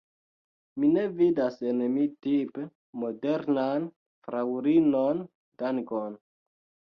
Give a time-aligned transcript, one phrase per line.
[0.83, 2.63] Mi ne vidas en mi tipe
[3.03, 3.85] modernan
[4.29, 5.23] fraŭlinon;
[5.65, 6.19] dankon!